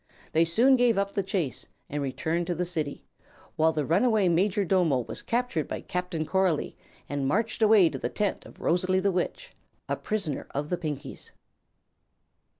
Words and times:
They 0.31 0.45
soon 0.45 0.77
gave 0.77 0.97
up 0.97 1.11
the 1.11 1.21
chase 1.21 1.67
and 1.87 2.01
returned 2.01 2.47
to 2.47 2.55
the 2.55 2.65
City, 2.65 3.03
while 3.55 3.71
the 3.71 3.85
runaway 3.85 4.27
Majordomo 4.29 5.01
was 5.05 5.21
captured 5.21 5.67
by 5.67 5.81
Captain 5.81 6.25
Coralie 6.25 6.75
and 7.07 7.27
marched 7.27 7.61
away 7.61 7.87
to 7.87 7.99
the 7.99 8.09
tent 8.09 8.43
of 8.47 8.59
Rosalie 8.59 8.99
the 8.99 9.11
Witch, 9.11 9.53
a 9.87 9.95
prisoner 9.95 10.47
of 10.55 10.71
the 10.71 10.77
Pinkies. 10.79 11.33